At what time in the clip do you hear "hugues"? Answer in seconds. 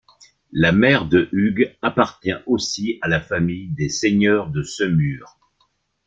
1.31-1.77